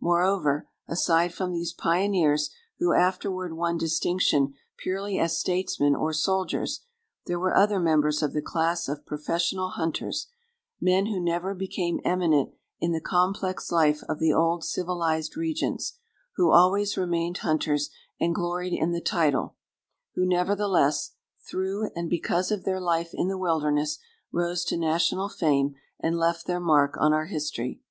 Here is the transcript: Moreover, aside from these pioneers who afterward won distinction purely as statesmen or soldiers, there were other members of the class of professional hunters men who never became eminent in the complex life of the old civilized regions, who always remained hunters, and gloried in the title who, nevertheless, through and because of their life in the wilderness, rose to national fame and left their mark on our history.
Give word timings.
Moreover, 0.00 0.70
aside 0.88 1.34
from 1.34 1.52
these 1.52 1.74
pioneers 1.74 2.48
who 2.78 2.94
afterward 2.94 3.52
won 3.52 3.76
distinction 3.76 4.54
purely 4.78 5.18
as 5.18 5.38
statesmen 5.38 5.94
or 5.94 6.14
soldiers, 6.14 6.86
there 7.26 7.38
were 7.38 7.54
other 7.54 7.78
members 7.78 8.22
of 8.22 8.32
the 8.32 8.40
class 8.40 8.88
of 8.88 9.04
professional 9.04 9.72
hunters 9.72 10.28
men 10.80 11.04
who 11.08 11.20
never 11.20 11.54
became 11.54 12.00
eminent 12.06 12.54
in 12.80 12.92
the 12.92 13.02
complex 13.02 13.70
life 13.70 14.00
of 14.08 14.18
the 14.18 14.32
old 14.32 14.64
civilized 14.64 15.36
regions, 15.36 15.98
who 16.36 16.50
always 16.50 16.96
remained 16.96 17.36
hunters, 17.44 17.90
and 18.18 18.34
gloried 18.34 18.72
in 18.72 18.92
the 18.92 19.00
title 19.02 19.56
who, 20.14 20.24
nevertheless, 20.26 21.10
through 21.50 21.90
and 21.94 22.08
because 22.08 22.50
of 22.50 22.64
their 22.64 22.80
life 22.80 23.10
in 23.12 23.28
the 23.28 23.36
wilderness, 23.36 23.98
rose 24.32 24.64
to 24.64 24.78
national 24.78 25.28
fame 25.28 25.74
and 26.00 26.16
left 26.16 26.46
their 26.46 26.60
mark 26.60 26.96
on 26.98 27.12
our 27.12 27.26
history. 27.26 27.82